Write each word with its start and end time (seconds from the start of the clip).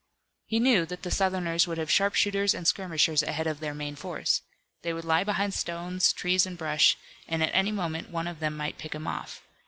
He 0.47 0.59
knew 0.59 0.87
that 0.87 1.03
the 1.03 1.11
Southerners 1.11 1.67
would 1.67 1.77
have 1.77 1.91
sharpshooters 1.91 2.55
and 2.55 2.67
skirmishers 2.67 3.21
ahead 3.21 3.45
of 3.45 3.59
their 3.59 3.75
main 3.75 3.95
force. 3.95 4.41
They 4.81 4.93
would 4.93 5.05
lie 5.05 5.23
behind 5.23 5.53
stones, 5.53 6.11
trees 6.11 6.47
and 6.47 6.57
brush 6.57 6.97
and 7.27 7.43
at 7.43 7.51
any 7.53 7.71
moment 7.71 8.09
one 8.09 8.25
of 8.25 8.39
them 8.39 8.57
might 8.57 8.79
pick 8.79 8.95
him 8.95 9.05
off. 9.05 9.43